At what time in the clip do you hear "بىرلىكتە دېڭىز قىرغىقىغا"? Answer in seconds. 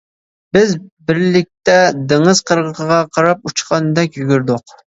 1.11-2.99